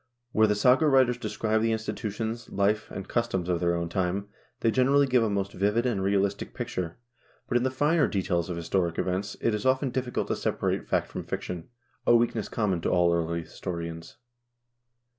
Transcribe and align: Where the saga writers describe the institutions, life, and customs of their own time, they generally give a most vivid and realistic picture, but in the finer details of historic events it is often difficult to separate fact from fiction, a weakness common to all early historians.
Where 0.31 0.47
the 0.47 0.55
saga 0.55 0.87
writers 0.87 1.19
describe 1.19 1.61
the 1.61 1.71
institutions, 1.71 2.49
life, 2.49 2.89
and 2.89 3.07
customs 3.07 3.47
of 3.49 3.59
their 3.59 3.75
own 3.75 3.87
time, 3.87 4.29
they 4.61 4.71
generally 4.71 5.05
give 5.05 5.21
a 5.21 5.29
most 5.29 5.53
vivid 5.53 5.85
and 5.85 6.01
realistic 6.01 6.55
picture, 6.55 6.97
but 7.47 7.55
in 7.55 7.61
the 7.61 7.69
finer 7.69 8.07
details 8.07 8.49
of 8.49 8.57
historic 8.57 8.97
events 8.97 9.37
it 9.41 9.53
is 9.53 9.63
often 9.63 9.91
difficult 9.91 10.27
to 10.29 10.35
separate 10.35 10.87
fact 10.89 11.05
from 11.07 11.21
fiction, 11.23 11.69
a 12.07 12.15
weakness 12.15 12.49
common 12.49 12.81
to 12.81 12.89
all 12.89 13.13
early 13.13 13.41
historians. 13.41 14.17